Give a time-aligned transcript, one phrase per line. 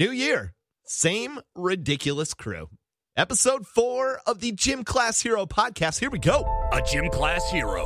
[0.00, 0.54] New year,
[0.86, 2.70] same ridiculous crew.
[3.18, 6.00] Episode four of the Gym Class Hero podcast.
[6.00, 6.40] Here we go.
[6.72, 7.84] A gym class hero.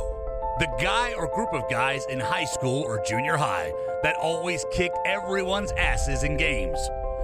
[0.59, 4.97] The guy or group of guys in high school or junior high that always kicked
[5.05, 6.79] everyone's asses in games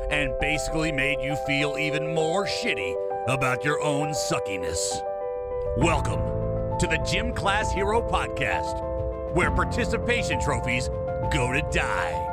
[0.09, 2.93] and basically made you feel even more shitty
[3.29, 4.91] about your own suckiness.
[5.77, 6.19] Welcome
[6.79, 10.89] to the Gym Class Hero Podcast, where participation trophies
[11.31, 12.30] go to die.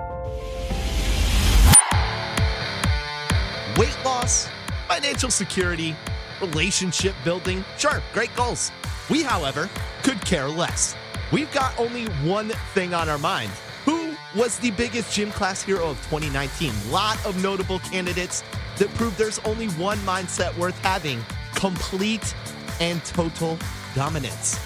[3.79, 4.49] Weight loss,
[4.89, 5.95] financial security,
[6.41, 7.64] relationship building.
[7.77, 8.73] Sure, great goals.
[9.09, 9.71] We, however,
[10.03, 10.96] could care less.
[11.31, 13.53] We've got only one thing on our mind.
[13.85, 16.72] Who was the biggest gym class hero of 2019?
[16.91, 18.43] Lot of notable candidates
[18.79, 21.25] that prove there's only one mindset worth having
[21.55, 22.35] complete
[22.81, 23.57] and total
[23.95, 24.58] dominance.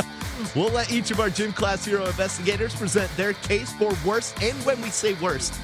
[0.54, 4.56] we'll let each of our gym class hero investigators present their case for worst, and
[4.64, 5.54] when we say worst,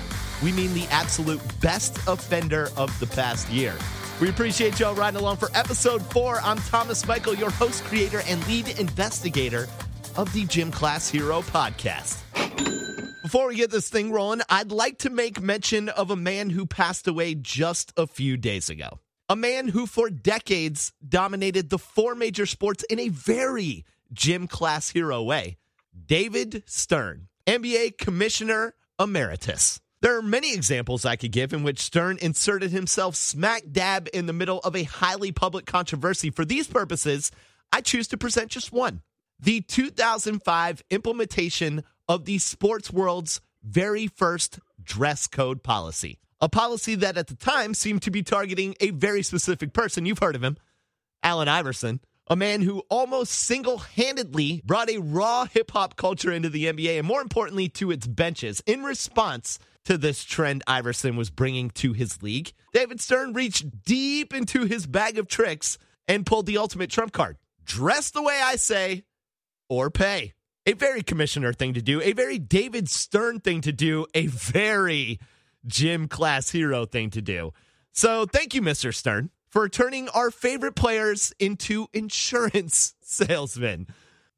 [0.42, 3.74] we mean the absolute best offender of the past year.
[4.20, 6.40] We appreciate y'all riding along for episode four.
[6.42, 9.66] I'm Thomas Michael, your host, creator, and lead investigator
[10.16, 12.18] of the Gym Class Hero podcast.
[13.22, 16.66] Before we get this thing rolling, I'd like to make mention of a man who
[16.66, 18.98] passed away just a few days ago.
[19.28, 24.90] A man who, for decades, dominated the four major sports in a very gym class
[24.90, 25.58] hero way.
[26.06, 29.80] David Stern, NBA Commissioner Emeritus.
[30.02, 34.24] There are many examples I could give in which Stern inserted himself smack dab in
[34.24, 36.30] the middle of a highly public controversy.
[36.30, 37.30] For these purposes,
[37.70, 39.02] I choose to present just one
[39.38, 46.18] the 2005 implementation of the sports world's very first dress code policy.
[46.40, 50.06] A policy that at the time seemed to be targeting a very specific person.
[50.06, 50.56] You've heard of him,
[51.22, 56.48] Allen Iverson, a man who almost single handedly brought a raw hip hop culture into
[56.48, 61.30] the NBA and more importantly to its benches in response to this trend Iverson was
[61.30, 62.52] bringing to his league.
[62.72, 67.36] David Stern reached deep into his bag of tricks and pulled the ultimate trump card.
[67.64, 69.04] Dress the way I say
[69.68, 70.34] or pay.
[70.66, 75.18] A very commissioner thing to do, a very David Stern thing to do, a very
[75.66, 77.52] gym class hero thing to do.
[77.92, 78.94] So thank you, Mr.
[78.94, 83.86] Stern, for turning our favorite players into insurance salesmen.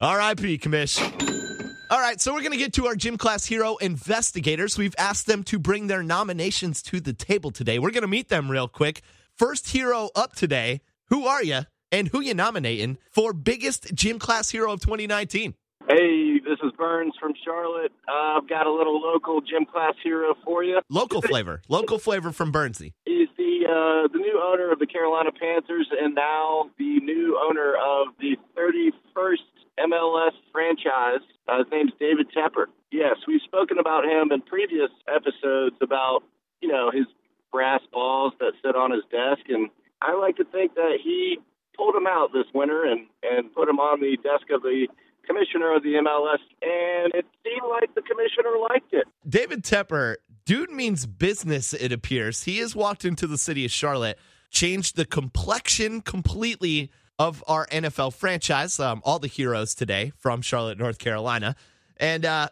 [0.00, 0.58] R.I.P.
[0.58, 1.51] Commish.
[1.92, 4.78] All right, so we're going to get to our gym class hero investigators.
[4.78, 7.78] We've asked them to bring their nominations to the table today.
[7.78, 9.02] We're going to meet them real quick.
[9.36, 10.80] First hero up today.
[11.10, 15.52] Who are you and who you nominating for biggest gym class hero of 2019?
[15.86, 17.92] Hey, this is Burns from Charlotte.
[18.08, 20.80] Uh, I've got a little local gym class hero for you.
[20.88, 22.94] Local flavor, local flavor from Burnsy.
[23.04, 27.74] He's the uh, the new owner of the Carolina Panthers and now the new owner
[27.74, 31.24] of the 31st MLS franchise.
[31.48, 32.66] Uh, his name's David Tepper.
[32.90, 36.22] Yes, we've spoken about him in previous episodes about
[36.60, 37.06] you know his
[37.50, 41.38] brass balls that sit on his desk, and I like to think that he
[41.76, 44.88] pulled him out this winter and and put him on the desk of the
[45.26, 49.06] commissioner of the MLS, and it seemed like the commissioner liked it.
[49.28, 52.44] David Tepper, dude means business, it appears.
[52.44, 54.18] He has walked into the city of Charlotte,
[54.50, 56.90] changed the complexion completely
[57.22, 61.54] of our NFL franchise, um, all the heroes today from Charlotte, North Carolina.
[61.96, 62.48] And uh,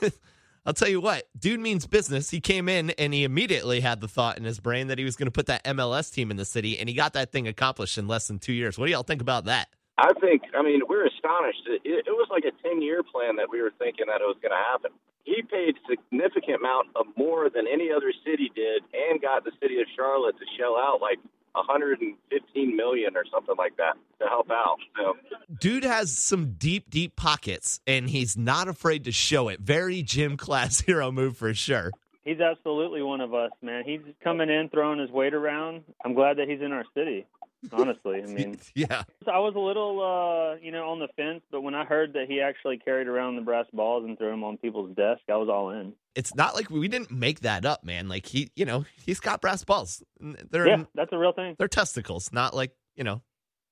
[0.64, 2.30] I'll tell you what, dude means business.
[2.30, 5.14] He came in and he immediately had the thought in his brain that he was
[5.14, 7.98] going to put that MLS team in the city, and he got that thing accomplished
[7.98, 8.78] in less than two years.
[8.78, 9.68] What do y'all think about that?
[9.98, 11.68] I think, I mean, we're astonished.
[11.68, 14.38] It, it was like a 10 year plan that we were thinking that it was
[14.40, 14.92] going to happen.
[15.24, 19.80] He paid significant amount of more than any other city did and got the city
[19.80, 21.18] of Charlotte to shell out like
[21.52, 24.78] 115 million or something like that to help out.
[24.96, 25.16] So.
[25.60, 29.60] Dude has some deep, deep pockets, and he's not afraid to show it.
[29.60, 31.90] Very gym class hero move for sure.
[32.24, 33.84] He's absolutely one of us, man.
[33.86, 35.84] He's coming in, throwing his weight around.
[36.04, 37.26] I'm glad that he's in our city.
[37.72, 39.02] Honestly, I mean, yeah.
[39.26, 42.26] I was a little, uh, you know, on the fence, but when I heard that
[42.28, 45.48] he actually carried around the brass balls and threw them on people's desk, I was
[45.48, 45.92] all in.
[46.14, 48.08] It's not like we didn't make that up, man.
[48.08, 50.02] Like he, you know, he's got brass balls.
[50.20, 51.56] They're yeah, that's a real thing.
[51.58, 53.22] They're testicles, not like you know,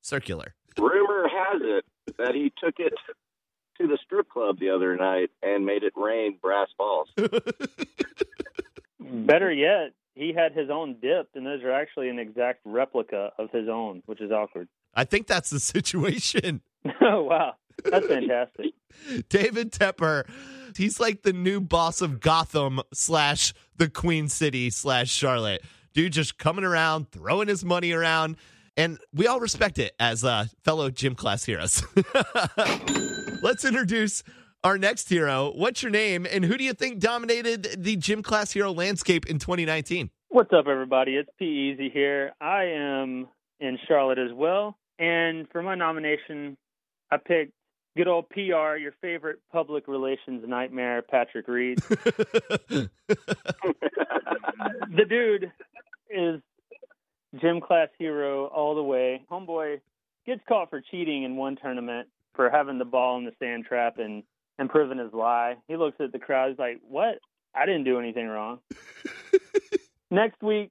[0.03, 0.55] circular.
[0.79, 1.85] Rumor has it
[2.19, 2.93] that he took it
[3.79, 7.09] to the strip club the other night and made it rain brass balls.
[9.00, 13.51] Better yet, he had his own dip, and those are actually an exact replica of
[13.51, 14.67] his own, which is awkward.
[14.95, 16.63] I think that's the situation.
[17.03, 17.55] oh wow,
[17.85, 18.73] that's fantastic.
[19.29, 20.29] David Tepper,
[20.77, 25.63] he's like the new boss of Gotham slash the Queen City slash Charlotte.
[25.93, 28.37] Dude, just coming around, throwing his money around,
[28.77, 31.83] and we all respect it as uh, fellow gym class heroes.
[33.43, 34.23] Let's introduce
[34.67, 35.53] our next hero.
[35.55, 39.39] What's your name, and who do you think dominated the gym class hero landscape in
[39.39, 40.11] 2019?
[40.29, 41.13] What's up, everybody?
[41.13, 42.33] It's P Easy here.
[42.41, 43.29] I am
[43.61, 46.57] in Charlotte as well, and for my nomination,
[47.13, 47.53] I picked
[47.97, 51.79] good old PR, your favorite public relations nightmare, Patrick Reed.
[51.89, 52.89] the
[55.09, 55.53] dude
[56.11, 56.41] is
[57.41, 59.23] gym class hero all the way.
[59.31, 59.81] Homeboy
[60.27, 63.99] gets caught for cheating in one tournament for having the ball in the sand trap
[63.99, 64.25] and
[64.58, 65.56] and proving his lie.
[65.69, 66.50] He looks at the crowd.
[66.50, 67.19] He's like, "What?
[67.55, 68.61] I didn't do anything wrong."
[70.11, 70.70] Next week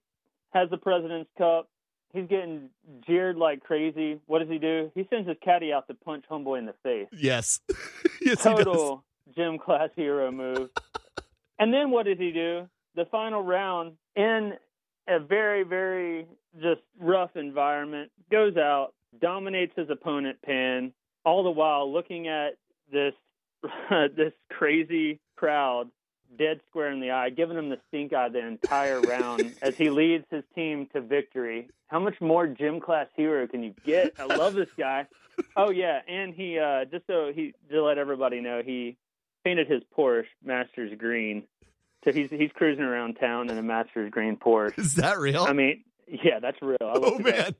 [0.54, 1.70] has the President's Cup.
[2.14, 2.70] He's getting
[3.06, 4.22] jeered like crazy.
[4.26, 4.92] What does he do?
[4.96, 7.08] He sends his caddy out to punch homeboy in the face.
[7.12, 7.60] Yes.
[8.22, 9.04] yes Total
[9.36, 10.70] gym class hero move.
[11.60, 12.70] and then what does he do?
[12.96, 14.54] The final round in
[15.10, 16.26] a very, very
[16.62, 20.94] just rough environment, goes out, dominates his opponent Pan,
[21.26, 22.52] all the while looking at
[22.92, 23.14] this
[24.16, 25.90] this crazy crowd
[26.38, 29.90] dead square in the eye, giving him the stink eye the entire round as he
[29.90, 31.70] leads his team to victory.
[31.88, 34.14] How much more gym class hero can you get?
[34.20, 35.08] I love this guy.
[35.56, 38.98] Oh yeah, and he uh just so he to let everybody know, he
[39.44, 41.44] painted his Porsche Masters green.
[42.04, 44.80] So he's he's cruising around town in a Masters green Porsche.
[44.80, 45.44] Is that real?
[45.44, 46.78] I mean, yeah, that's real.
[46.82, 47.56] I oh man.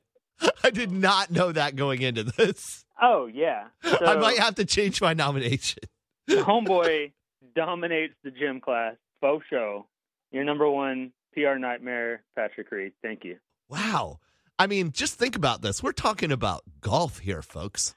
[0.62, 2.84] I did not know that going into this.
[3.00, 3.68] Oh yeah.
[3.82, 5.82] So, I might have to change my nomination.
[6.28, 7.12] Homeboy
[7.54, 8.94] dominates the gym class.
[9.20, 9.86] Faux show.
[10.32, 12.92] Your number one PR nightmare, Patrick Reed.
[13.02, 13.38] Thank you.
[13.68, 14.18] Wow.
[14.58, 15.82] I mean, just think about this.
[15.82, 17.94] We're talking about golf here, folks.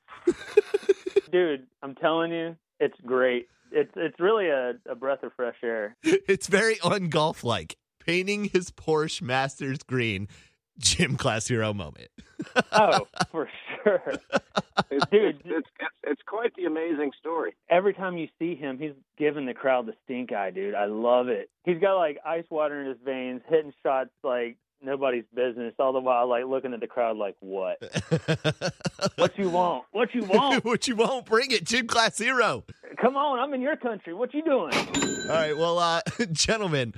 [1.32, 3.48] Dude, I'm telling you, it's great.
[3.72, 5.96] It's it's really a, a breath of fresh air.
[6.04, 7.78] It's very ungolf like.
[8.00, 10.28] Painting his Porsche Masters green
[10.80, 12.10] gym class hero moment.
[12.72, 13.50] oh, for
[13.84, 14.14] sure.
[14.90, 15.68] It's, Dude, it's, it's,
[16.04, 17.56] it's quite the amazing story.
[17.70, 20.76] Every time you see him, he's giving the crowd the stink eye, dude.
[20.76, 21.50] I love it.
[21.64, 26.00] He's got like ice water in his veins, hitting shots like nobody's business, all the
[26.00, 27.80] while like looking at the crowd like, "What?
[29.16, 29.86] what you want?
[29.92, 30.64] What you want?
[30.66, 31.26] what you want?
[31.26, 32.64] Bring it, gym class hero.
[33.02, 34.14] Come on, I'm in your country.
[34.14, 36.94] What you doing?" All right, well, uh, gentlemen.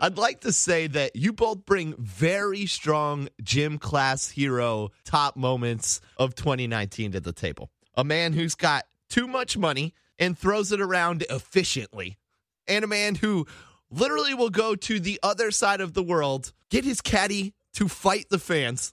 [0.00, 6.00] I'd like to say that you both bring very strong gym class hero top moments
[6.16, 7.70] of 2019 to the table.
[7.96, 12.18] A man who's got too much money and throws it around efficiently,
[12.66, 13.46] and a man who
[13.90, 18.26] literally will go to the other side of the world, get his caddy to fight
[18.30, 18.92] the fans,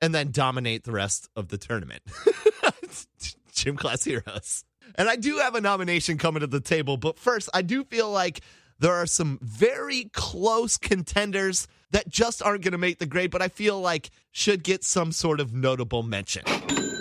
[0.00, 2.02] and then dominate the rest of the tournament.
[3.52, 4.64] gym class heroes.
[4.94, 8.10] And I do have a nomination coming to the table, but first, I do feel
[8.10, 8.40] like
[8.78, 13.42] there are some very close contenders that just aren't going to make the grade, but
[13.42, 16.42] I feel like should get some sort of notable mention.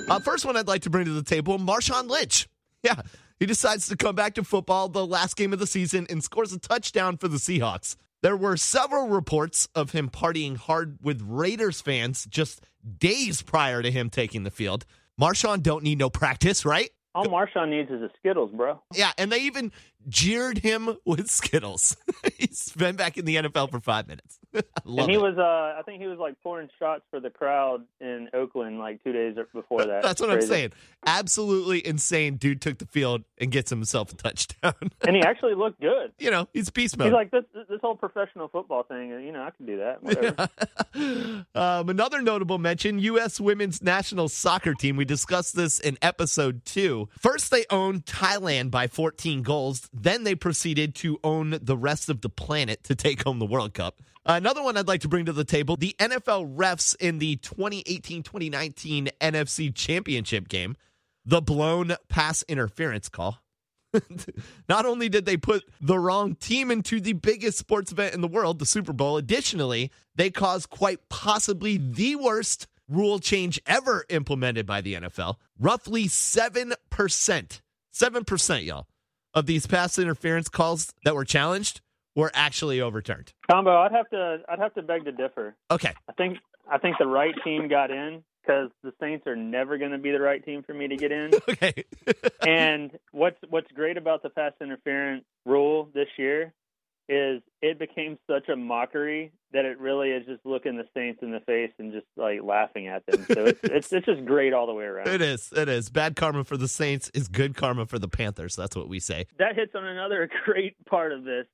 [0.07, 2.48] Uh, first one I'd like to bring to the table Marshawn Lynch.
[2.83, 3.01] Yeah,
[3.39, 6.54] he decides to come back to football the last game of the season and scores
[6.54, 7.95] a touchdown for the Seahawks.
[8.22, 12.62] There were several reports of him partying hard with Raiders fans just
[13.00, 14.86] days prior to him taking the field.
[15.19, 16.92] Marshawn don't need no practice, right?
[17.16, 18.81] All Marshawn needs is a Skittles, bro.
[18.94, 19.72] Yeah, and they even
[20.07, 21.98] jeered him with Skittles.
[22.38, 24.40] He's been back in the NFL for five minutes.
[24.54, 25.22] and he it.
[25.22, 29.04] was, uh, I think he was like pouring shots for the crowd in Oakland like
[29.04, 30.04] two days before that.
[30.04, 30.46] That's what Crazy.
[30.46, 30.72] I'm saying.
[31.06, 32.38] Absolutely insane.
[32.38, 34.74] Dude took the field and gets himself a touchdown.
[35.06, 36.13] and he actually looked good.
[36.19, 37.08] You know, he's beast mode.
[37.08, 39.10] He's like this, this whole professional football thing.
[39.10, 40.01] You know, I can do that.
[40.04, 40.50] Whatever.
[41.56, 43.39] um, another notable mention: U.S.
[43.39, 44.96] Women's National Soccer Team.
[44.96, 47.10] We discussed this in episode two.
[47.20, 49.89] First, they owned Thailand by 14 goals.
[49.98, 53.74] Then they proceeded to own the rest of the planet to take home the World
[53.74, 54.02] Cup.
[54.25, 58.22] Another one I'd like to bring to the table the NFL refs in the 2018
[58.22, 60.75] 2019 NFC Championship game,
[61.25, 63.40] the blown pass interference call.
[64.70, 68.28] Not only did they put the wrong team into the biggest sports event in the
[68.28, 74.66] world, the Super Bowl, additionally, they caused quite possibly the worst rule change ever implemented
[74.66, 75.36] by the NFL.
[75.58, 76.74] Roughly 7%,
[77.94, 78.88] 7%, y'all,
[79.36, 81.82] of these pass interference calls that were challenged
[82.15, 83.34] were actually overturned.
[83.51, 85.56] Combo, I'd have to I'd have to beg to differ.
[85.70, 85.94] Okay.
[86.10, 86.38] I think
[86.72, 90.12] I think the right team got in because the Saints are never going to be
[90.12, 91.32] the right team for me to get in.
[91.50, 91.84] Okay.
[92.48, 96.54] and what's what's great about the pass interference rule this year
[97.08, 101.32] is it became such a mockery that it really is just looking the Saints in
[101.32, 103.26] the face and just like laughing at them.
[103.32, 105.08] So it's it's, it's just great all the way around.
[105.08, 105.52] It is.
[105.56, 105.90] It is.
[105.90, 108.56] Bad karma for the Saints is good karma for the Panthers.
[108.56, 109.28] That's what we say.
[109.40, 111.46] That hits on another great part of this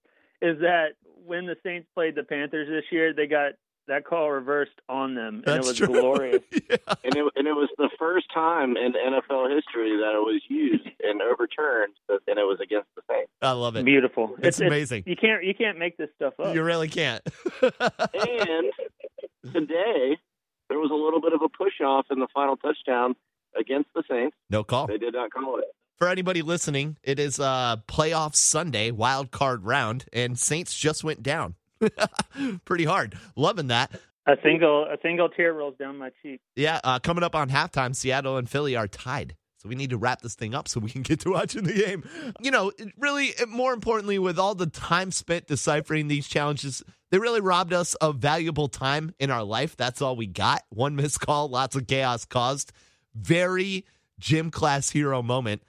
[0.41, 0.93] is that
[1.25, 3.53] when the Saints played the Panthers this year, they got
[3.87, 5.87] that call reversed on them, and That's it was true.
[6.01, 6.41] glorious.
[6.51, 6.77] yeah.
[7.03, 10.87] and it and it was the first time in NFL history that it was used
[11.03, 13.31] and overturned, and it was against the Saints.
[13.41, 13.83] I love it.
[13.85, 14.35] Beautiful.
[14.39, 15.03] It's amazing.
[15.05, 16.53] you can't you can't make this stuff up.
[16.55, 17.21] You really can't.
[17.61, 18.71] And
[19.53, 20.17] today
[20.69, 23.15] there was a little bit of a push off in the final touchdown
[23.59, 24.35] against the Saints.
[24.49, 24.87] no call.
[24.87, 25.65] They did not call it.
[25.97, 31.21] For anybody listening, it is uh playoff Sunday, wild card round, and Saints just went
[31.21, 31.55] down.
[32.65, 33.17] Pretty hard.
[33.35, 33.91] Loving that.
[34.27, 36.41] a single a single tear rolls down my cheek.
[36.55, 39.35] Yeah, uh, coming up on halftime, Seattle and Philly are tied.
[39.57, 41.73] So we need to wrap this thing up so we can get to watching the
[41.73, 42.03] game.
[42.41, 47.41] You know, really, more importantly, with all the time spent deciphering these challenges, they really
[47.41, 49.77] robbed us of valuable time in our life.
[49.77, 50.63] That's all we got.
[50.69, 52.71] One missed call, lots of chaos caused.
[53.13, 53.85] Very
[54.19, 55.61] gym class hero moment.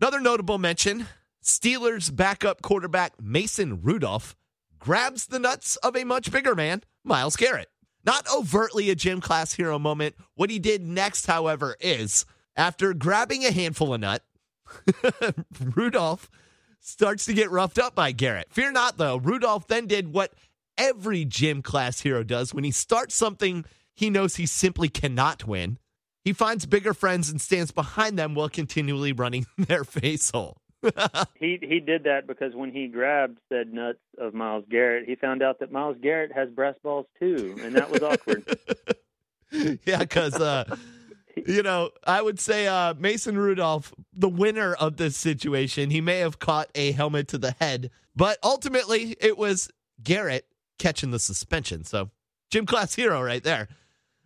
[0.00, 1.06] Another notable mention
[1.44, 4.34] Steelers backup quarterback Mason Rudolph
[4.82, 7.68] grabs the nuts of a much bigger man, Myles Garrett.
[8.04, 10.16] Not overtly a gym class hero moment.
[10.34, 14.24] What he did next, however, is after grabbing a handful of nut,
[15.76, 16.28] Rudolph
[16.80, 18.48] starts to get roughed up by Garrett.
[18.50, 19.18] Fear not, though.
[19.18, 20.34] Rudolph then did what
[20.76, 25.78] every gym class hero does when he starts something he knows he simply cannot win.
[26.24, 30.56] He finds bigger friends and stands behind them while continually running their face hole.
[31.38, 35.42] He he did that because when he grabbed said nuts of Myles Garrett, he found
[35.42, 38.44] out that Myles Garrett has brass balls too, and that was awkward.
[39.84, 40.76] yeah, because uh,
[41.46, 46.18] you know, I would say uh, Mason Rudolph, the winner of this situation, he may
[46.18, 49.68] have caught a helmet to the head, but ultimately it was
[50.02, 50.46] Garrett
[50.78, 51.84] catching the suspension.
[51.84, 52.10] So,
[52.50, 53.68] gym class hero right there.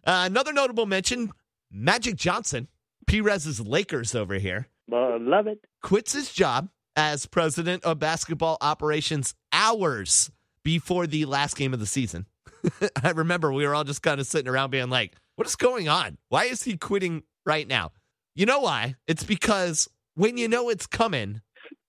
[0.04, 1.32] Uh, another notable mention:
[1.70, 2.68] Magic Johnson,
[3.06, 5.64] Perez's Lakers over here, love it.
[5.82, 10.30] quits his job as president of basketball operations hours
[10.64, 12.26] before the last game of the season.
[13.02, 15.88] I remember we were all just kind of sitting around being like, what is going
[15.88, 16.18] on?
[16.28, 17.92] Why is he quitting right now?
[18.34, 18.96] You know why?
[19.06, 21.42] It's because when you know it's coming,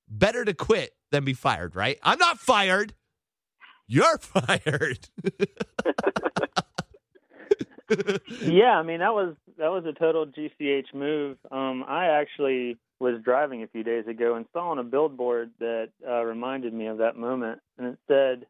[0.08, 1.98] better to quit than be fired, right?
[2.04, 2.94] I'm not fired.
[3.88, 5.10] You're fired.
[8.42, 11.38] Yeah, I mean that was that was a total GCH move.
[11.52, 15.90] Um, I actually was driving a few days ago and saw on a billboard that
[16.08, 18.46] uh, reminded me of that moment, and it said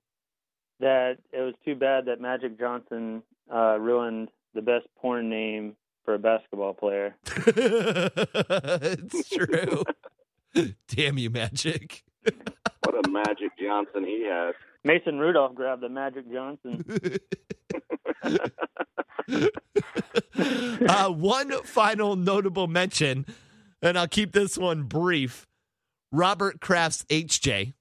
[0.80, 5.76] that it was too bad that Magic Johnson uh, ruined the best porn name
[6.06, 7.16] for a basketball player.
[7.26, 9.84] it's true.
[10.88, 12.04] Damn you, Magic.
[12.84, 14.56] What a Magic Johnson he has.
[14.86, 16.86] Mason Rudolph grabbed the Magic Johnson.
[20.90, 23.26] uh, one final notable mention,
[23.82, 25.46] and I'll keep this one brief.
[26.12, 27.74] Robert Kraft's HJ.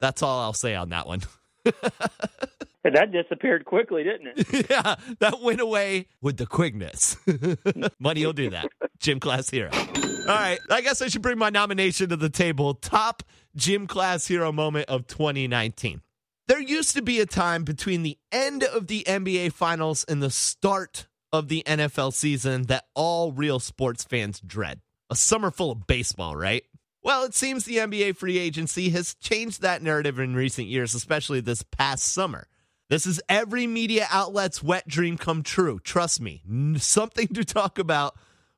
[0.00, 1.22] That's all I'll say on that one.
[1.64, 4.66] that disappeared quickly, didn't it?
[4.70, 7.16] yeah, that went away with the quickness.
[7.98, 8.68] Money will do that.
[8.98, 9.70] Gym class hero.
[9.72, 12.74] All right, I guess I should bring my nomination to the table.
[12.74, 13.22] Top
[13.56, 16.00] gym class hero moment of 2019.
[16.48, 20.30] There used to be a time between the end of the NBA Finals and the
[20.30, 24.80] start of the NFL season that all real sports fans dread.
[25.08, 26.64] A summer full of baseball, right?
[27.00, 31.40] Well, it seems the NBA free agency has changed that narrative in recent years, especially
[31.40, 32.48] this past summer.
[32.90, 35.78] This is every media outlet's wet dream come true.
[35.78, 36.42] Trust me,
[36.76, 38.16] something to talk about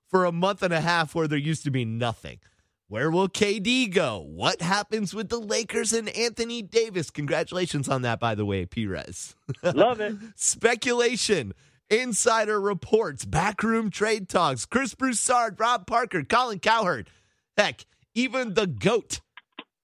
[0.08, 2.38] for a month and a half where there used to be nothing.
[2.94, 4.20] Where will KD go?
[4.24, 7.10] What happens with the Lakers and Anthony Davis?
[7.10, 9.34] Congratulations on that, by the way, Perez.
[9.64, 10.14] Love it.
[10.36, 11.54] Speculation,
[11.90, 17.10] insider reports, backroom trade talks, Chris Broussard, Rob Parker, Colin Cowherd.
[17.56, 17.84] Heck,
[18.14, 19.20] even the GOAT,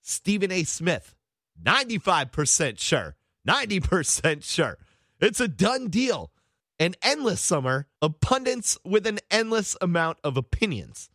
[0.00, 0.62] Stephen A.
[0.62, 1.16] Smith,
[1.60, 3.16] 95% sure.
[3.44, 4.78] 90% sure.
[5.18, 6.30] It's a done deal.
[6.78, 11.10] An endless summer of pundits with an endless amount of opinions.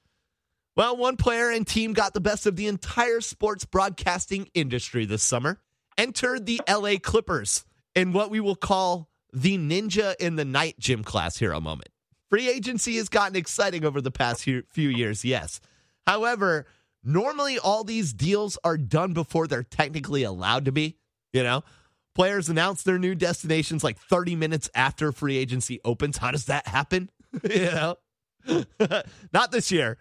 [0.75, 5.24] Well, one player and team got the best of the entire sports broadcasting industry this
[5.24, 5.62] summer.
[5.98, 7.63] Entered the LA Clippers
[7.96, 11.89] in what we will call the Ninja in the Night gym class hero moment.
[12.29, 15.62] Free agency has gotten exciting over the past few few years, yes.
[16.05, 16.65] However,
[17.03, 20.98] normally all these deals are done before they're technically allowed to be.
[21.32, 21.63] You know,
[22.15, 26.17] players announce their new destinations like 30 minutes after free agency opens.
[26.17, 27.10] How does that happen?
[27.50, 27.96] you know,
[29.32, 29.98] not this year.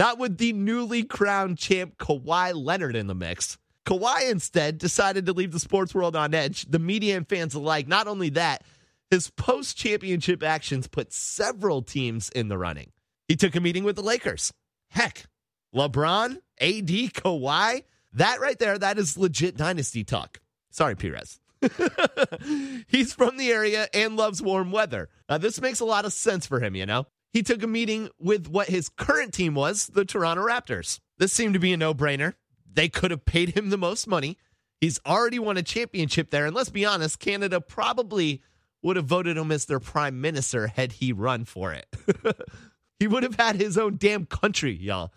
[0.00, 3.58] Not with the newly crowned champ Kawhi Leonard in the mix.
[3.84, 7.86] Kawhi instead decided to leave the sports world on edge, the media and fans alike.
[7.86, 8.64] Not only that,
[9.10, 12.92] his post championship actions put several teams in the running.
[13.28, 14.54] He took a meeting with the Lakers.
[14.88, 15.26] Heck,
[15.74, 20.40] LeBron, AD, Kawhi, that right there, that is legit dynasty talk.
[20.70, 21.40] Sorry, Perez.
[22.88, 25.10] He's from the area and loves warm weather.
[25.28, 27.06] Now, this makes a lot of sense for him, you know?
[27.32, 31.00] He took a meeting with what his current team was, the Toronto Raptors.
[31.18, 32.34] This seemed to be a no brainer.
[32.72, 34.36] They could have paid him the most money.
[34.80, 36.46] He's already won a championship there.
[36.46, 38.42] And let's be honest, Canada probably
[38.82, 41.86] would have voted him as their prime minister had he run for it.
[42.98, 45.12] he would have had his own damn country, y'all.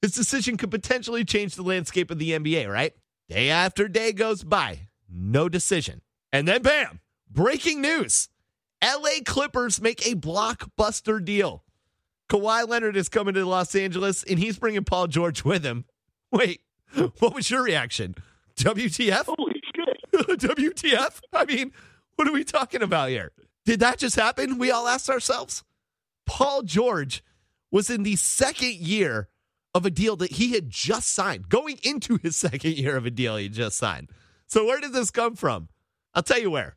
[0.00, 2.94] His decision could potentially change the landscape of the NBA, right?
[3.28, 6.02] Day after day goes by, no decision.
[6.32, 8.28] And then, bam, breaking news
[8.82, 11.62] LA Clippers make a blockbuster deal.
[12.28, 15.84] Kawhi Leonard is coming to Los Angeles and he's bringing Paul George with him.
[16.30, 16.62] Wait,
[17.18, 18.14] what was your reaction?
[18.56, 19.24] WTF?
[19.26, 20.02] Holy shit.
[20.40, 21.20] WTF?
[21.32, 21.72] I mean,
[22.16, 23.32] what are we talking about here?
[23.64, 24.58] Did that just happen?
[24.58, 25.62] We all asked ourselves.
[26.26, 27.22] Paul George
[27.70, 29.28] was in the second year
[29.74, 33.10] of a deal that he had just signed, going into his second year of a
[33.10, 34.10] deal he just signed.
[34.46, 35.68] So, where did this come from?
[36.14, 36.76] I'll tell you where.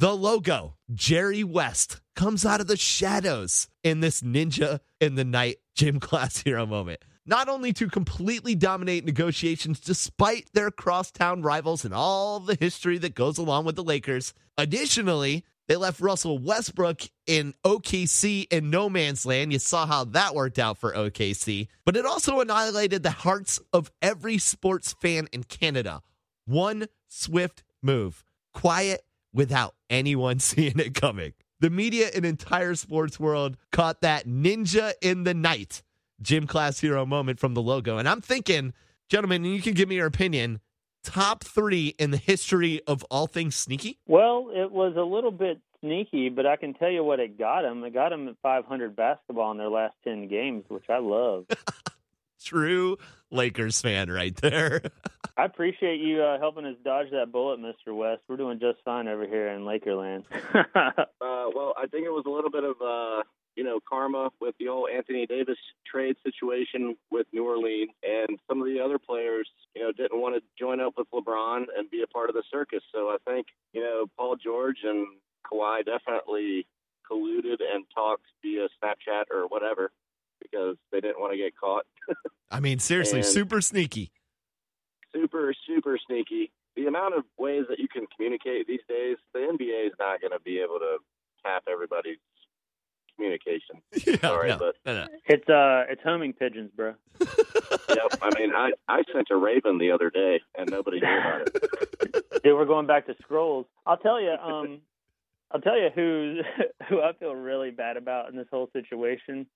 [0.00, 5.56] The logo, Jerry West, comes out of the shadows in this Ninja in the Night
[5.74, 7.00] gym class hero moment.
[7.26, 13.16] Not only to completely dominate negotiations despite their crosstown rivals and all the history that
[13.16, 19.26] goes along with the Lakers, additionally, they left Russell Westbrook in OKC in no man's
[19.26, 19.52] land.
[19.52, 21.66] You saw how that worked out for OKC.
[21.84, 26.02] But it also annihilated the hearts of every sports fan in Canada.
[26.46, 28.24] One swift move.
[28.54, 29.02] Quiet
[29.32, 31.34] without anyone seeing it coming.
[31.60, 35.82] The media and entire sports world caught that ninja in the night
[36.20, 37.98] gym class hero moment from the logo.
[37.98, 38.72] And I'm thinking,
[39.08, 40.60] gentlemen, you can give me your opinion.
[41.04, 43.98] Top three in the history of all things sneaky?
[44.06, 47.64] Well, it was a little bit sneaky, but I can tell you what it got
[47.64, 47.84] him.
[47.84, 51.46] It got him at 500 basketball in their last 10 games, which I love.
[52.42, 52.96] True
[53.30, 54.82] Lakers fan right there.
[55.36, 57.94] I appreciate you uh, helping us dodge that bullet, Mr.
[57.94, 58.22] West.
[58.28, 60.24] We're doing just fine over here in Lakerland.
[60.54, 63.22] uh, well, I think it was a little bit of uh,
[63.58, 68.60] you know, karma with the old Anthony Davis trade situation with New Orleans, and some
[68.60, 72.02] of the other players, you know, didn't want to join up with LeBron and be
[72.02, 72.84] a part of the circus.
[72.94, 75.08] So I think, you know, Paul George and
[75.50, 76.68] Kawhi definitely
[77.10, 79.90] colluded and talked via Snapchat or whatever
[80.40, 81.84] because they didn't want to get caught.
[82.50, 84.10] I mean, seriously, And- super sneaky.
[85.14, 86.50] super, super sneaky.
[86.76, 90.30] The amount of ways that you can communicate these days, the NBA is not going
[90.32, 90.98] to be able to
[91.44, 92.18] tap everybody's
[93.16, 93.82] communication.
[94.06, 95.06] Yeah, Sorry, no, but- no, no.
[95.26, 96.94] it's uh, it's homing pigeons, bro.
[97.20, 98.18] yep.
[98.22, 102.42] I mean, I, I sent a raven the other day and nobody knew about it.
[102.44, 103.66] Dude, we're going back to scrolls.
[103.86, 104.80] I'll tell you, um,
[105.50, 106.40] I'll tell you who
[106.88, 109.46] who I feel really bad about in this whole situation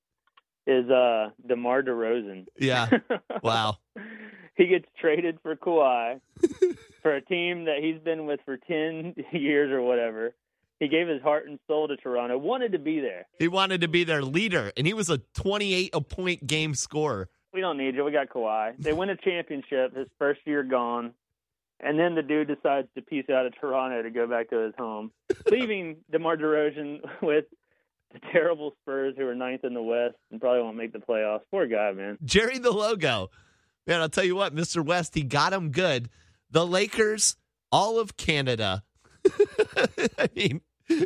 [0.67, 2.47] is uh DeMar DeRozan.
[2.59, 2.89] Yeah.
[3.43, 3.79] Wow.
[4.57, 6.21] he gets traded for Kawhi
[7.03, 10.35] for a team that he's been with for ten years or whatever.
[10.79, 12.37] He gave his heart and soul to Toronto.
[12.39, 13.27] Wanted to be there.
[13.39, 17.29] He wanted to be their leader, and he was a 28 a point game scorer.
[17.53, 18.05] We don't need you.
[18.05, 18.75] We got Kawhi.
[18.79, 19.97] They win a championship.
[19.97, 21.13] His first year gone.
[21.79, 24.75] And then the dude decides to piece out of Toronto to go back to his
[24.79, 25.11] home,
[25.51, 27.45] leaving DeMar DeRozan with
[28.13, 31.41] the terrible Spurs who are ninth in the West and probably won't make the playoffs.
[31.51, 32.19] Poor guy, man.
[32.25, 33.31] Jerry the logo.
[33.87, 34.85] Man, I'll tell you what, Mr.
[34.85, 36.09] West, he got him good.
[36.51, 37.37] The Lakers,
[37.71, 38.85] all of Canada.
[40.19, 40.61] I mean,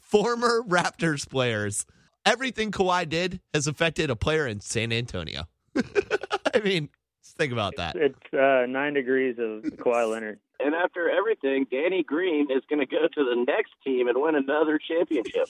[0.00, 1.86] former Raptors players.
[2.26, 5.48] Everything Kawhi did has affected a player in San Antonio.
[6.54, 6.88] I mean,
[7.22, 7.96] just think about that.
[7.96, 10.40] It's uh, nine degrees of Kawhi Leonard.
[10.60, 14.34] And after everything, Danny Green is going to go to the next team and win
[14.34, 15.48] another championship.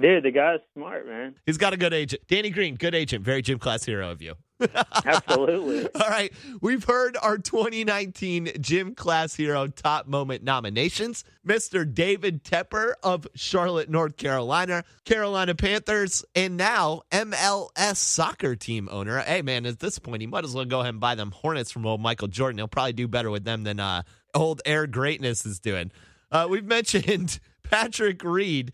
[0.00, 1.34] Dude, the guy's smart, man.
[1.46, 2.22] He's got a good agent.
[2.28, 3.24] Danny Green, good agent.
[3.24, 4.34] Very gym class hero of you.
[5.04, 5.88] Absolutely.
[5.94, 6.32] All right.
[6.60, 11.24] We've heard our 2019 Gym Class Hero Top Moment nominations.
[11.46, 11.92] Mr.
[11.92, 19.20] David Tepper of Charlotte, North Carolina, Carolina Panthers, and now MLS soccer team owner.
[19.20, 21.70] Hey, man, at this point, he might as well go ahead and buy them Hornets
[21.70, 22.58] from old Michael Jordan.
[22.58, 24.02] He'll probably do better with them than uh,
[24.34, 25.90] old Air Greatness is doing.
[26.30, 28.72] Uh, we've mentioned Patrick Reed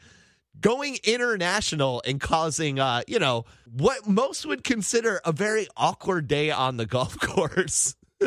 [0.60, 3.44] going international and causing uh you know
[3.76, 7.96] what most would consider a very awkward day on the golf course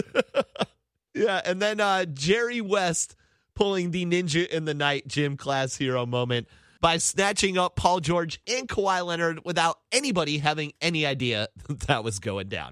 [1.14, 3.16] yeah and then uh jerry west
[3.56, 6.48] pulling the ninja in the night gym class hero moment
[6.82, 11.48] by snatching up paul george and Kawhi leonard without anybody having any idea
[11.88, 12.72] that was going down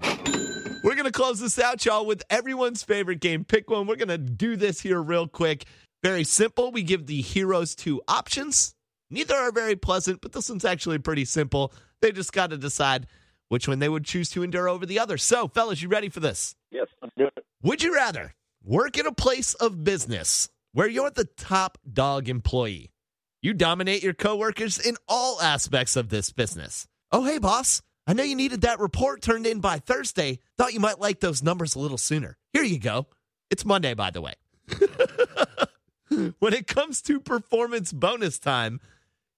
[0.84, 3.44] we're going to close this out, y'all, with everyone's favorite game.
[3.44, 3.86] Pick one.
[3.86, 5.64] We're going to do this here real quick.
[6.02, 6.70] Very simple.
[6.70, 8.74] We give the heroes two options.
[9.10, 11.72] Neither are very pleasant, but this one's actually pretty simple.
[12.00, 13.06] They just got to decide
[13.48, 15.16] which one they would choose to endure over the other.
[15.16, 16.54] So, fellas, you ready for this?
[16.70, 16.86] Yes.
[17.00, 17.44] Let's do it.
[17.62, 22.92] Would you rather work in a place of business where you're the top dog employee.
[23.40, 26.86] You dominate your coworkers in all aspects of this business.
[27.10, 27.82] Oh, hey, boss.
[28.06, 30.40] I know you needed that report turned in by Thursday.
[30.56, 32.36] Thought you might like those numbers a little sooner.
[32.52, 33.06] Here you go.
[33.50, 34.34] It's Monday, by the way.
[36.38, 38.80] when it comes to performance bonus time,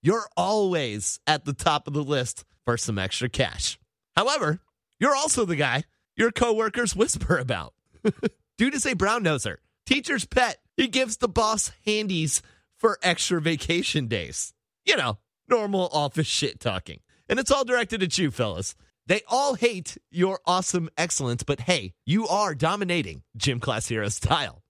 [0.02, 3.78] you're always at the top of the list for some extra cash.
[4.16, 4.60] However,
[4.98, 5.84] you're also the guy
[6.16, 7.74] your coworkers whisper about.
[8.58, 10.58] Dude is a brown noser, teacher's pet.
[10.76, 12.42] He gives the boss handies
[12.76, 14.52] for extra vacation days.
[14.84, 17.00] You know, normal office shit talking.
[17.28, 18.74] And it's all directed at you, fellas.
[19.06, 24.62] They all hate your awesome excellence, but hey, you are dominating Gym Class Hero style.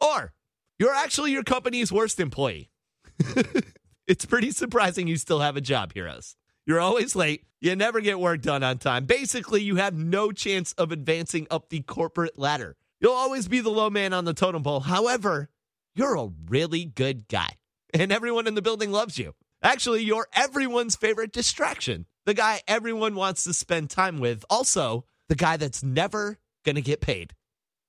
[0.00, 0.32] Or
[0.78, 2.70] you're actually your company's worst employee.
[4.06, 6.36] it's pretty surprising you still have a job, heroes.
[6.66, 7.44] You're always late.
[7.60, 9.06] You never get work done on time.
[9.06, 12.76] Basically, you have no chance of advancing up the corporate ladder.
[13.00, 14.80] You'll always be the low man on the totem pole.
[14.80, 15.50] However,
[15.94, 17.50] you're a really good guy,
[17.92, 19.34] and everyone in the building loves you.
[19.62, 22.06] Actually, you're everyone's favorite distraction.
[22.26, 24.44] The guy everyone wants to spend time with.
[24.50, 27.32] Also, the guy that's never going to get paid.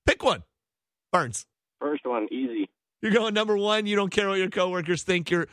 [0.05, 0.43] Pick one.
[1.11, 1.45] Burns.
[1.79, 2.69] First one, easy.
[3.01, 3.85] You're going number one.
[3.85, 5.29] You don't care what your coworkers think.
[5.29, 5.47] You're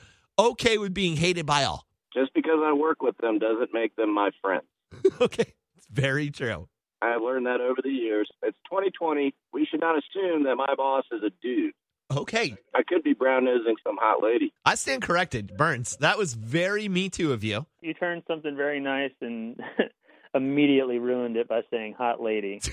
[0.51, 1.87] okay with being hated by all.
[2.15, 4.65] Just because I work with them doesn't make them my friends.
[5.21, 5.55] okay.
[5.77, 6.69] It's very true.
[7.01, 8.31] I've learned that over the years.
[8.43, 9.35] It's 2020.
[9.53, 11.73] We should not assume that my boss is a dude.
[12.17, 12.57] Okay.
[12.75, 14.53] I could be brown nosing some hot lady.
[14.65, 15.57] I stand corrected.
[15.57, 17.67] Burns, that was very me too of you.
[17.81, 19.59] You turned something very nice and
[20.35, 22.61] immediately ruined it by saying hot lady.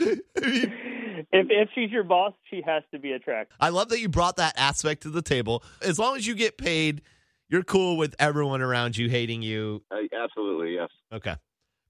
[0.00, 3.56] if if she's your boss, she has to be attractive.
[3.60, 5.62] I love that you brought that aspect to the table.
[5.82, 7.02] As long as you get paid,
[7.48, 9.82] you're cool with everyone around you hating you.
[9.90, 10.88] Uh, absolutely, yes.
[11.12, 11.36] Okay.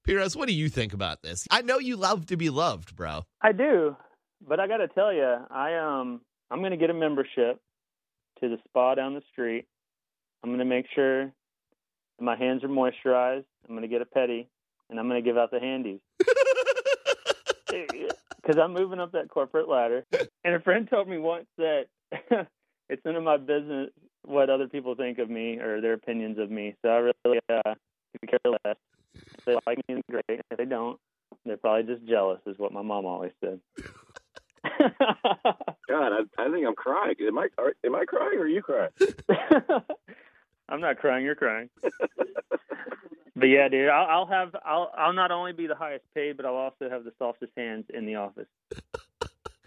[0.05, 1.45] Pires, what do you think about this?
[1.51, 3.23] I know you love to be loved, bro.
[3.41, 3.95] I do,
[4.47, 7.59] but I got to tell you, I um I'm going to get a membership
[8.39, 9.65] to the spa down the street.
[10.43, 11.33] I'm going to make sure that
[12.21, 13.45] my hands are moisturized.
[13.67, 14.47] I'm going to get a pedi,
[14.89, 15.99] and I'm going to give out the handies.
[18.41, 20.05] Because I'm moving up that corporate ladder.
[20.43, 21.85] And a friend told me once that
[22.89, 23.91] it's none of my business
[24.23, 26.75] what other people think of me or their opinions of me.
[26.81, 27.75] So I really uh,
[28.27, 28.75] care less.
[29.13, 30.41] If they like me, great.
[30.49, 30.99] If they don't,
[31.45, 33.59] they're probably just jealous, is what my mom always said.
[34.79, 37.15] God, I, I think I'm crying.
[37.27, 38.89] Am I are, am I crying or are you crying?
[40.69, 41.25] I'm not crying.
[41.25, 41.69] You're crying.
[43.35, 46.45] but yeah, dude, I'll, I'll have I'll I'll not only be the highest paid, but
[46.45, 48.47] I'll also have the softest hands in the office.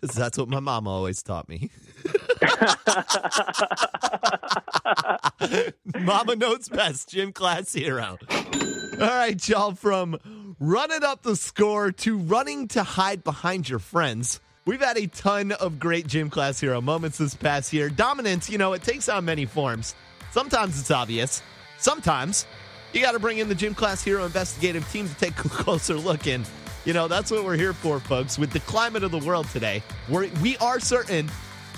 [0.01, 1.71] Because that's what my mom always taught me.
[6.01, 8.19] Mama knows best, gym class hero.
[8.29, 10.19] All right, y'all, from
[10.59, 14.41] running up the score to running to hide behind your friends.
[14.65, 17.89] We've had a ton of great gym class hero moments this past year.
[17.89, 19.95] Dominance, you know, it takes on many forms.
[20.33, 21.43] Sometimes it's obvious.
[21.79, 22.47] Sometimes
[22.93, 25.95] you got to bring in the gym class hero investigative team to take a closer
[25.95, 26.27] look.
[26.27, 26.49] And,
[26.85, 28.39] you know, that's what we're here for, folks.
[28.39, 31.31] With the climate of the world today, we're, we are certain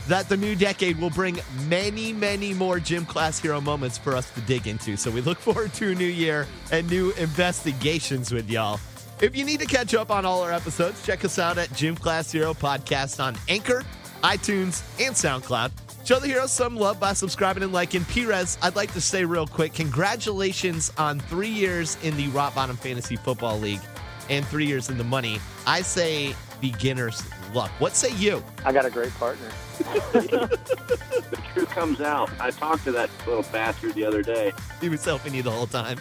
[0.07, 4.31] that the new decade will bring many, many more gym class hero moments for us
[4.35, 4.97] to dig into.
[4.97, 8.79] So we look forward to a new year and new investigations with y'all.
[9.21, 11.97] If you need to catch up on all our episodes, check us out at Gym
[11.97, 13.83] Class Hero Podcast on Anchor,
[14.23, 15.71] iTunes, and SoundCloud.
[16.05, 18.05] Show the heroes some love by subscribing and liking.
[18.05, 22.77] Pires, I'd like to say real quick, congratulations on three years in the Rock Bottom
[22.77, 23.81] Fantasy Football League
[24.29, 25.41] and three years in the money.
[25.67, 27.23] I say beginner's
[27.55, 27.71] luck.
[27.79, 28.45] What say you?
[28.67, 29.49] I got a great partner.
[29.79, 32.31] the truth comes out.
[32.39, 34.53] I talked to that little bastard the other day.
[34.83, 35.99] He was helping you the whole time.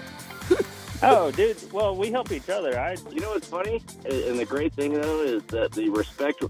[1.11, 1.57] oh, dude.
[1.71, 2.79] Well, we help each other.
[2.79, 2.95] I.
[3.11, 3.83] You know what's funny?
[4.05, 6.43] And the great thing though is that the respect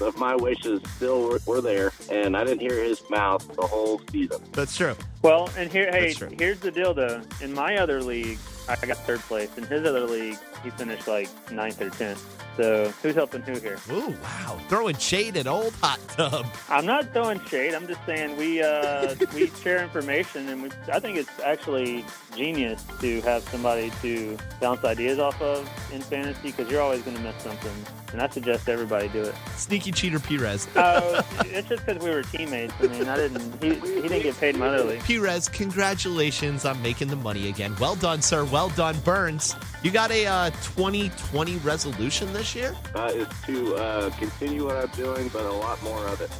[0.00, 4.00] of my wishes still were, were there, and I didn't hear his mouth the whole
[4.10, 4.42] season.
[4.52, 4.94] That's true.
[5.22, 7.22] Well, and here, hey, here's the deal though.
[7.40, 9.56] In my other league, I got third place.
[9.58, 12.24] In his other league, he finished like ninth or tenth.
[12.56, 13.78] So who's helping who here?
[13.90, 14.58] Ooh, wow!
[14.68, 16.44] Throwing shade at old hot tub.
[16.68, 17.74] I'm not throwing shade.
[17.74, 22.84] I'm just saying we uh, we share information, and we, I think it's actually genius
[23.00, 27.22] to have somebody to bounce ideas off of in fantasy because you're always going to
[27.22, 27.72] miss something.
[28.12, 29.34] And I suggest everybody do it.
[29.56, 30.66] Sneaky cheater, Perez.
[30.76, 32.72] Oh, it's just because we were teammates.
[32.80, 33.62] I mean, I didn't.
[33.62, 35.00] He, he didn't get paid in my other league.
[35.00, 37.76] Pires, congratulations on making the money again.
[37.78, 38.44] Well done, sir.
[38.44, 39.54] Well done, Burns.
[39.82, 42.74] You got a uh, 2020 resolution this year?
[42.94, 46.30] Uh, is to uh, continue what I'm doing, but a lot more of it.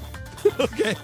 [0.60, 0.94] okay,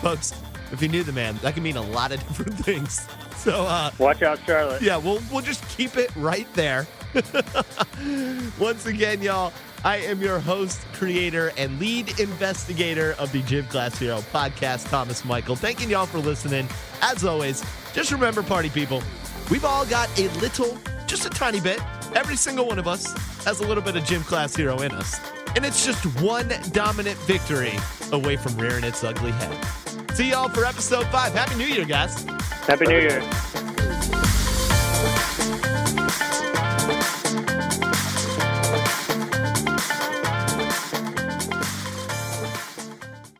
[0.00, 0.32] folks.
[0.72, 3.06] If you knew the man, that can mean a lot of different things.
[3.36, 4.80] So uh, watch out, Charlotte.
[4.80, 6.86] Yeah, we'll we'll just keep it right there.
[8.58, 9.52] Once again, y'all,
[9.84, 15.26] I am your host, creator, and lead investigator of the Gym Class Hero podcast, Thomas
[15.26, 15.56] Michael.
[15.56, 16.66] Thanking y'all for listening.
[17.02, 19.02] As always, just remember, party people,
[19.50, 21.80] we've all got a little, just a tiny bit.
[22.14, 23.12] Every single one of us
[23.44, 25.20] has a little bit of Gym Class Hero in us.
[25.54, 27.74] And it's just one dominant victory
[28.10, 30.14] away from rearing its ugly head.
[30.14, 31.34] See y'all for episode five.
[31.34, 32.24] Happy New Year, guys.
[32.66, 33.20] Happy New Year.